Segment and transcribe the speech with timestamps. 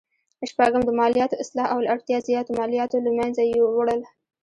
[0.49, 3.43] شپږم: د مالیاتو اصلاح او له اړتیا زیاتو مالیاتو له مینځه
[3.77, 4.01] وړل.